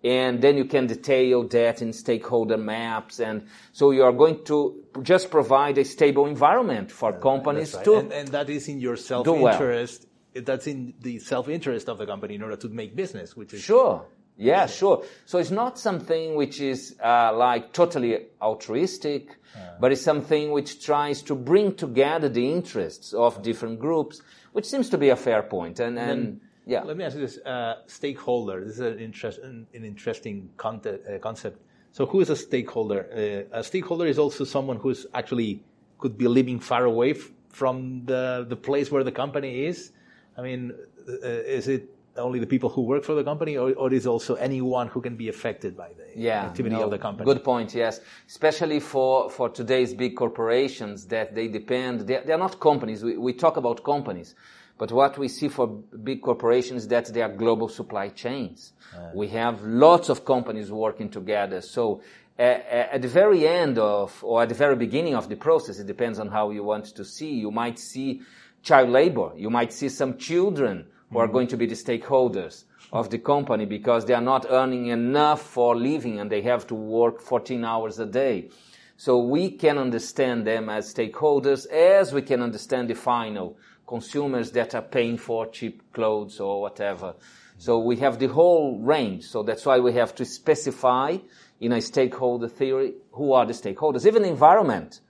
and 0.04 0.42
then 0.42 0.58
you 0.58 0.66
can 0.66 0.86
detail 0.86 1.48
that 1.48 1.80
in 1.80 1.94
stakeholder 1.94 2.58
maps. 2.58 3.18
And 3.18 3.46
so 3.72 3.92
you 3.92 4.02
are 4.02 4.12
going 4.12 4.44
to 4.44 4.84
just 5.00 5.30
provide 5.30 5.78
a 5.78 5.84
stable 5.86 6.26
environment 6.26 6.92
for 6.92 7.14
companies 7.18 7.72
right. 7.74 7.84
to. 7.86 7.94
And, 7.94 8.12
and, 8.12 8.28
that 8.28 8.50
is 8.50 8.68
in 8.68 8.80
your 8.80 8.96
self-interest. 8.96 10.06
Well. 10.34 10.44
That's 10.44 10.66
in 10.66 10.92
the 11.00 11.18
self-interest 11.20 11.88
of 11.88 11.96
the 11.96 12.04
company 12.04 12.34
in 12.34 12.42
order 12.42 12.56
to 12.56 12.68
make 12.68 12.94
business, 12.94 13.34
which 13.34 13.54
is. 13.54 13.62
Sure. 13.62 14.04
Yeah, 14.36 14.66
sure. 14.66 15.04
So 15.26 15.38
it's 15.38 15.52
not 15.52 15.78
something 15.78 16.34
which 16.34 16.60
is 16.60 16.96
uh, 17.02 17.32
like 17.36 17.72
totally 17.72 18.26
altruistic, 18.42 19.36
yeah. 19.54 19.74
but 19.78 19.92
it's 19.92 20.02
something 20.02 20.50
which 20.50 20.84
tries 20.84 21.22
to 21.22 21.36
bring 21.36 21.76
together 21.76 22.28
the 22.28 22.50
interests 22.50 23.12
of 23.12 23.42
different 23.42 23.78
groups, 23.78 24.22
which 24.52 24.66
seems 24.66 24.90
to 24.90 24.98
be 24.98 25.10
a 25.10 25.16
fair 25.16 25.42
point. 25.42 25.78
And, 25.78 25.98
and, 25.98 26.10
and 26.10 26.40
yeah. 26.66 26.82
Let 26.82 26.96
me 26.96 27.04
ask 27.04 27.14
you 27.14 27.22
this: 27.22 27.38
uh, 27.38 27.82
stakeholder. 27.86 28.64
This 28.64 28.74
is 28.74 28.80
an, 28.80 28.98
interest, 28.98 29.38
an, 29.40 29.66
an 29.74 29.84
interesting 29.84 30.50
concept, 30.56 31.08
uh, 31.08 31.18
concept. 31.18 31.60
So, 31.92 32.06
who 32.06 32.20
is 32.20 32.30
a 32.30 32.36
stakeholder? 32.36 33.46
Uh, 33.52 33.58
a 33.58 33.62
stakeholder 33.62 34.06
is 34.06 34.18
also 34.18 34.44
someone 34.44 34.78
who 34.78 34.90
is 34.90 35.06
actually 35.14 35.62
could 35.98 36.18
be 36.18 36.26
living 36.26 36.58
far 36.58 36.86
away 36.86 37.12
f- 37.12 37.30
from 37.50 38.04
the 38.06 38.46
the 38.48 38.56
place 38.56 38.90
where 38.90 39.04
the 39.04 39.12
company 39.12 39.66
is. 39.66 39.92
I 40.36 40.42
mean, 40.42 40.72
uh, 41.08 41.26
is 41.28 41.68
it 41.68 41.93
only 42.16 42.38
the 42.38 42.46
people 42.46 42.70
who 42.70 42.82
work 42.82 43.04
for 43.04 43.14
the 43.14 43.24
company, 43.24 43.56
or, 43.56 43.72
or 43.74 43.92
is 43.92 44.06
also 44.06 44.34
anyone 44.34 44.88
who 44.88 45.00
can 45.00 45.16
be 45.16 45.28
affected 45.28 45.76
by 45.76 45.88
the 45.88 46.20
yeah, 46.20 46.44
activity 46.44 46.76
no, 46.76 46.84
of 46.84 46.90
the 46.90 46.98
company? 46.98 47.24
Good 47.24 47.44
point. 47.44 47.74
Yes, 47.74 48.00
especially 48.28 48.80
for 48.80 49.30
for 49.30 49.48
today's 49.48 49.94
big 49.94 50.16
corporations 50.16 51.06
that 51.06 51.34
they 51.34 51.48
depend. 51.48 52.02
They, 52.02 52.20
they 52.24 52.32
are 52.32 52.38
not 52.38 52.60
companies. 52.60 53.02
We, 53.02 53.16
we 53.16 53.32
talk 53.32 53.56
about 53.56 53.82
companies, 53.84 54.34
but 54.78 54.92
what 54.92 55.18
we 55.18 55.28
see 55.28 55.48
for 55.48 55.66
big 55.66 56.22
corporations 56.22 56.82
is 56.82 56.88
that 56.88 57.12
they 57.12 57.22
are 57.22 57.28
global 57.28 57.68
supply 57.68 58.08
chains. 58.08 58.72
Yeah. 58.92 59.10
We 59.14 59.28
have 59.28 59.62
lots 59.62 60.08
of 60.08 60.24
companies 60.24 60.70
working 60.70 61.10
together. 61.10 61.60
So 61.60 62.02
at 62.36 63.00
the 63.00 63.08
very 63.08 63.46
end 63.46 63.78
of, 63.78 64.22
or 64.24 64.42
at 64.42 64.48
the 64.48 64.56
very 64.56 64.74
beginning 64.74 65.14
of 65.14 65.28
the 65.28 65.36
process, 65.36 65.78
it 65.78 65.86
depends 65.86 66.18
on 66.18 66.28
how 66.28 66.50
you 66.50 66.64
want 66.64 66.86
to 66.86 67.04
see. 67.04 67.32
You 67.32 67.52
might 67.52 67.78
see 67.78 68.22
child 68.62 68.90
labor. 68.90 69.30
You 69.36 69.50
might 69.50 69.72
see 69.72 69.88
some 69.88 70.18
children 70.18 70.86
who 71.14 71.20
are 71.20 71.28
going 71.28 71.46
to 71.46 71.56
be 71.56 71.66
the 71.66 71.76
stakeholders 71.76 72.64
of 72.92 73.08
the 73.08 73.18
company 73.18 73.64
because 73.64 74.04
they 74.04 74.14
are 74.14 74.20
not 74.20 74.46
earning 74.50 74.88
enough 74.88 75.40
for 75.40 75.76
living 75.76 76.18
and 76.18 76.30
they 76.30 76.42
have 76.42 76.66
to 76.66 76.74
work 76.74 77.20
14 77.20 77.64
hours 77.64 78.00
a 78.00 78.06
day. 78.06 78.50
So 78.96 79.18
we 79.18 79.52
can 79.52 79.78
understand 79.78 80.44
them 80.44 80.68
as 80.68 80.92
stakeholders 80.92 81.70
as 81.70 82.12
we 82.12 82.22
can 82.22 82.42
understand 82.42 82.90
the 82.90 82.94
final 82.94 83.56
consumers 83.86 84.50
that 84.52 84.74
are 84.74 84.82
paying 84.82 85.16
for 85.16 85.46
cheap 85.46 85.92
clothes 85.92 86.40
or 86.40 86.60
whatever. 86.60 87.14
So 87.58 87.78
we 87.78 87.96
have 87.96 88.18
the 88.18 88.28
whole 88.28 88.80
range. 88.80 89.24
So 89.24 89.44
that's 89.44 89.64
why 89.64 89.78
we 89.78 89.92
have 89.92 90.16
to 90.16 90.24
specify 90.24 91.18
in 91.60 91.72
a 91.72 91.80
stakeholder 91.80 92.48
theory 92.48 92.94
who 93.12 93.32
are 93.32 93.46
the 93.46 93.52
stakeholders. 93.52 94.04
Even 94.04 94.24
environment 94.24 95.00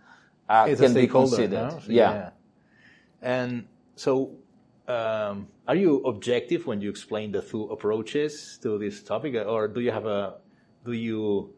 uh, 0.51 0.67
can 0.67 0.93
be 0.93 1.07
considered. 1.07 1.51
No? 1.51 1.71
So, 1.71 1.87
yeah. 1.89 2.13
yeah. 2.13 2.31
And 3.23 3.69
so 3.97 4.37
um, 4.87 5.49
are 5.67 5.77
you 5.77 6.01
objective 6.05 6.67
when 6.67 6.81
you 6.81 6.91
explain 6.91 7.33
the 7.33 7.43
two 7.43 7.65
approaches 7.65 8.59
to 8.63 8.79
this 8.79 9.03
topic, 9.03 9.35
or 9.47 9.69
do 9.69 9.81
you 9.81 9.91
have 9.91 10.07
a 10.07 10.35
do 10.85 10.93
you 10.93 11.55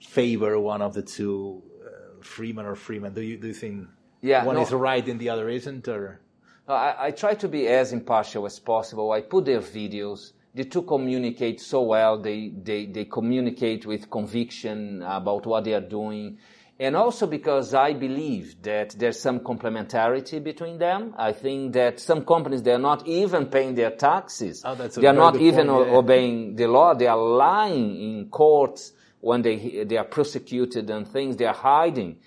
favor 0.00 0.58
one 0.60 0.80
of 0.80 0.94
the 0.94 1.02
two, 1.02 1.62
uh, 1.84 2.22
Freeman 2.22 2.66
or 2.66 2.76
Freeman? 2.76 3.14
Do 3.14 3.22
you 3.22 3.36
do 3.36 3.48
you 3.48 3.54
think 3.54 3.88
yeah, 4.20 4.44
one 4.44 4.56
no, 4.56 4.62
is 4.62 4.72
right 4.72 5.06
and 5.06 5.18
the 5.18 5.28
other 5.28 5.48
isn't, 5.48 5.88
or? 5.88 6.20
I, 6.68 7.06
I 7.06 7.10
try 7.10 7.34
to 7.34 7.48
be 7.48 7.66
as 7.66 7.92
impartial 7.92 8.44
as 8.46 8.58
possible. 8.58 9.12
I 9.12 9.22
put 9.22 9.46
their 9.46 9.60
videos. 9.60 10.32
The 10.54 10.64
two 10.64 10.82
communicate 10.82 11.60
so 11.60 11.82
well. 11.82 12.18
They, 12.18 12.52
they, 12.62 12.86
they 12.86 13.04
communicate 13.04 13.86
with 13.86 14.10
conviction 14.10 15.02
about 15.02 15.46
what 15.46 15.64
they 15.64 15.74
are 15.74 15.80
doing 15.80 16.38
and 16.80 16.94
also 16.94 17.26
because 17.26 17.74
I 17.74 17.92
believe 17.92 18.62
that 18.62 18.90
there's 18.90 19.18
some 19.18 19.40
complementarity 19.40 20.42
between 20.42 20.78
them. 20.78 21.12
I 21.18 21.32
think 21.32 21.72
that 21.72 21.98
some 21.98 22.24
companies, 22.24 22.62
they're 22.62 22.78
not 22.78 23.06
even 23.08 23.46
paying 23.46 23.74
their 23.74 23.90
taxes. 23.90 24.62
Oh, 24.64 24.74
they 24.74 25.08
are 25.08 25.12
not 25.12 25.36
even 25.36 25.66
point, 25.66 25.88
yeah. 25.88 25.96
obeying 25.96 26.54
the 26.54 26.68
law. 26.68 26.94
They 26.94 27.08
are 27.08 27.18
lying 27.18 28.00
in 28.00 28.28
courts 28.28 28.92
when 29.20 29.42
they, 29.42 29.84
they 29.84 29.96
are 29.96 30.04
prosecuted 30.04 30.88
and 30.88 31.06
things. 31.08 31.36
They 31.36 31.46
are 31.46 31.54
hiding. 31.54 32.18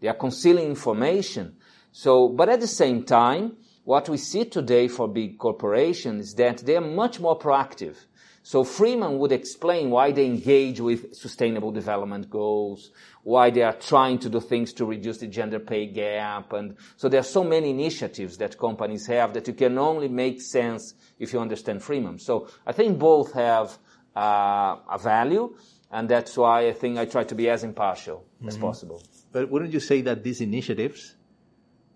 They 0.00 0.08
are 0.08 0.14
concealing 0.14 0.66
information. 0.66 1.56
So, 1.92 2.28
but 2.28 2.48
at 2.48 2.60
the 2.60 2.66
same 2.66 3.04
time, 3.04 3.56
what 3.84 4.08
we 4.08 4.16
see 4.16 4.44
today 4.44 4.88
for 4.88 5.08
big 5.08 5.38
corporations 5.38 6.28
is 6.28 6.34
that 6.34 6.58
they 6.58 6.76
are 6.76 6.80
much 6.80 7.20
more 7.20 7.38
proactive. 7.38 7.96
So 8.42 8.64
Freeman 8.64 9.18
would 9.18 9.32
explain 9.32 9.90
why 9.90 10.12
they 10.12 10.24
engage 10.24 10.80
with 10.80 11.14
sustainable 11.14 11.72
development 11.72 12.30
goals, 12.30 12.90
why 13.22 13.50
they 13.50 13.62
are 13.62 13.74
trying 13.74 14.18
to 14.20 14.30
do 14.30 14.40
things 14.40 14.72
to 14.74 14.86
reduce 14.86 15.18
the 15.18 15.26
gender 15.26 15.58
pay 15.58 15.86
gap. 15.86 16.52
And 16.54 16.76
so 16.96 17.08
there 17.08 17.20
are 17.20 17.24
so 17.24 17.44
many 17.44 17.70
initiatives 17.70 18.38
that 18.38 18.58
companies 18.58 19.06
have 19.06 19.34
that 19.34 19.46
you 19.46 19.54
can 19.54 19.76
only 19.76 20.08
make 20.08 20.40
sense 20.40 20.94
if 21.18 21.32
you 21.32 21.40
understand 21.40 21.82
Freeman. 21.82 22.18
So 22.18 22.48
I 22.66 22.72
think 22.72 22.98
both 22.98 23.32
have 23.34 23.76
uh, 24.16 24.76
a 24.90 24.98
value, 24.98 25.54
and 25.90 26.08
that's 26.08 26.36
why 26.36 26.68
I 26.68 26.72
think 26.72 26.98
I 26.98 27.04
try 27.04 27.24
to 27.24 27.34
be 27.34 27.50
as 27.50 27.62
impartial 27.62 28.24
mm-hmm. 28.38 28.48
as 28.48 28.56
possible. 28.56 29.02
But 29.32 29.50
wouldn't 29.50 29.72
you 29.72 29.80
say 29.80 30.00
that 30.02 30.24
these 30.24 30.40
initiatives 30.40 31.14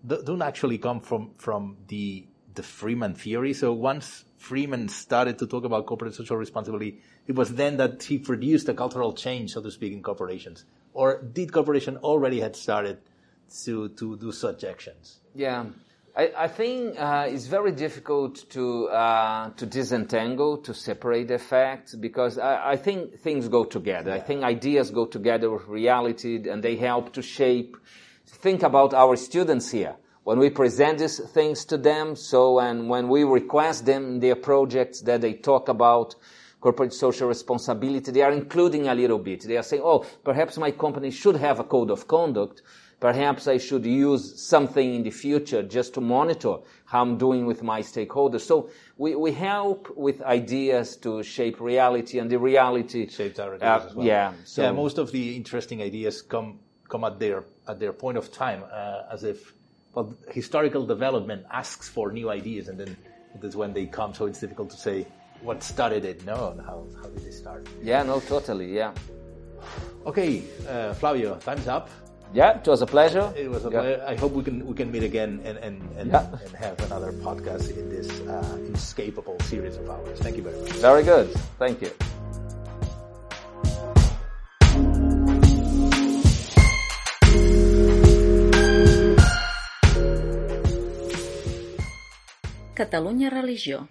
don't 0.07 0.41
actually 0.41 0.77
come 0.77 0.99
from, 0.99 1.31
from 1.37 1.77
the, 1.87 2.25
the 2.53 2.63
Freeman 2.63 3.15
theory? 3.15 3.53
So 3.53 3.73
once 3.73 4.25
Freeman 4.37 4.89
started 4.89 5.39
to 5.39 5.47
talk 5.47 5.63
about 5.63 5.85
corporate 5.85 6.13
social 6.13 6.37
responsibility, 6.37 7.01
it 7.27 7.35
was 7.35 7.55
then 7.55 7.77
that 7.77 8.03
he 8.03 8.17
produced 8.17 8.69
a 8.69 8.73
cultural 8.73 9.13
change, 9.13 9.53
so 9.53 9.61
to 9.61 9.71
speak, 9.71 9.93
in 9.93 10.03
corporations. 10.03 10.65
Or 10.93 11.21
did 11.21 11.51
corporation 11.51 11.97
already 11.97 12.39
had 12.39 12.55
started 12.55 12.99
to, 13.63 13.89
to 13.89 14.17
do 14.17 14.31
such 14.31 14.63
actions? 14.63 15.19
Yeah. 15.33 15.65
I, 16.15 16.31
I 16.37 16.47
think 16.47 16.95
uh, 16.97 17.27
it's 17.27 17.47
very 17.47 17.73
difficult 17.73 18.49
to 18.51 18.87
uh, 18.87 19.49
to 19.57 19.65
disentangle, 19.65 20.59
to 20.59 20.73
separate 20.73 21.27
the 21.27 21.37
facts, 21.37 21.93
because 21.93 22.37
I, 22.37 22.71
I 22.71 22.77
think 22.77 23.19
things 23.19 23.49
go 23.49 23.65
together. 23.65 24.11
Yeah. 24.11 24.17
I 24.17 24.19
think 24.21 24.43
ideas 24.43 24.91
go 24.91 25.07
together 25.07 25.49
with 25.49 25.67
reality, 25.67 26.47
and 26.49 26.63
they 26.63 26.77
help 26.77 27.11
to 27.13 27.21
shape. 27.21 27.75
Think 28.27 28.63
about 28.63 28.93
our 28.93 29.15
students 29.15 29.71
here 29.71 29.95
when 30.25 30.39
we 30.39 30.49
present 30.49 30.97
these 30.97 31.19
things 31.19 31.65
to 31.65 31.77
them, 31.77 32.15
so 32.15 32.59
and 32.59 32.89
when 32.89 33.07
we 33.09 33.23
request 33.23 33.85
them 33.85 34.19
their 34.19 34.35
projects 34.35 35.01
that 35.01 35.21
they 35.21 35.33
talk 35.33 35.69
about 35.69 36.15
corporate 36.59 36.93
social 36.93 37.27
responsibility, 37.27 38.11
they 38.11 38.23
are 38.23 38.31
including 38.31 38.87
a 38.87 38.95
little 38.95 39.19
bit. 39.19 39.43
They 39.43 39.55
are 39.55 39.61
saying, 39.61 39.83
oh, 39.85 40.03
perhaps 40.23 40.57
my 40.57 40.71
company 40.71 41.11
should 41.11 41.35
have 41.35 41.59
a 41.59 41.63
code 41.63 41.91
of 41.91 42.07
conduct. 42.07 42.63
Perhaps 42.99 43.47
I 43.47 43.59
should 43.59 43.85
use 43.85 44.41
something 44.41 44.95
in 44.95 45.03
the 45.03 45.11
future 45.11 45.61
just 45.61 45.93
to 45.93 46.01
monitor 46.01 46.55
how 46.85 47.03
I'm 47.03 47.19
doing 47.19 47.45
with 47.45 47.61
my 47.61 47.81
stakeholders. 47.81 48.41
So 48.41 48.71
we, 48.97 49.15
we 49.15 49.31
help 49.31 49.95
with 49.95 50.23
ideas 50.23 50.95
to 50.97 51.21
shape 51.21 51.59
reality 51.59 52.17
and 52.17 52.31
the 52.31 52.39
reality 52.39 53.07
shapes 53.09 53.37
our 53.37 53.55
ideas 53.55 53.83
uh, 53.83 53.87
as 53.89 53.95
well. 53.95 54.07
Yeah. 54.07 54.33
So 54.43 54.63
yeah, 54.63 54.71
most 54.71 54.97
of 54.97 55.11
the 55.11 55.35
interesting 55.35 55.83
ideas 55.83 56.23
come 56.23 56.61
come 56.87 57.03
at 57.03 57.19
their 57.19 57.43
at 57.67 57.79
their 57.79 57.93
point 57.93 58.17
of 58.17 58.31
time, 58.31 58.63
uh, 58.71 59.03
as 59.11 59.23
if 59.23 59.53
well, 59.93 60.15
historical 60.31 60.85
development 60.85 61.45
asks 61.51 61.87
for 61.89 62.11
new 62.11 62.29
ideas, 62.29 62.67
and 62.67 62.79
then 62.79 62.95
that's 63.41 63.55
when 63.55 63.73
they 63.73 63.85
come. 63.85 64.13
So 64.13 64.25
it's 64.25 64.39
difficult 64.39 64.69
to 64.71 64.77
say 64.77 65.07
what 65.41 65.63
started 65.63 66.05
it. 66.05 66.25
No, 66.25 66.57
how 66.65 66.85
how 67.01 67.09
did 67.09 67.23
it 67.23 67.33
start? 67.33 67.67
Yeah, 67.83 68.03
no, 68.03 68.19
totally. 68.19 68.73
Yeah. 68.73 68.93
Okay, 70.05 70.43
uh, 70.67 70.93
Flavio, 70.93 71.35
time's 71.35 71.67
up. 71.67 71.89
Yeah, 72.33 72.57
it 72.57 72.67
was 72.67 72.81
a 72.81 72.85
pleasure. 72.85 73.31
It 73.35 73.49
was 73.49 73.65
a 73.65 73.69
yeah. 73.69 73.79
pleasure. 73.79 74.03
I 74.07 74.15
hope 74.15 74.33
we 74.33 74.43
can 74.43 74.65
we 74.65 74.73
can 74.73 74.91
meet 74.91 75.03
again 75.03 75.41
and 75.43 75.57
and 75.57 75.81
and, 75.97 76.11
Yeah. 76.11 76.27
and 76.43 76.55
have 76.55 76.79
another 76.85 77.11
podcast 77.13 77.71
in 77.77 77.89
this 77.89 78.09
uh, 78.27 78.57
inescapable 78.67 79.39
series 79.41 79.77
of 79.77 79.89
ours. 79.89 80.19
Thank 80.19 80.37
you 80.37 80.43
very 80.43 80.59
much. 80.59 80.71
Very 80.73 81.03
good. 81.03 81.31
Thank 81.57 81.81
you. 81.81 82.14
Catalunya 92.75 93.29
Religió. 93.29 93.87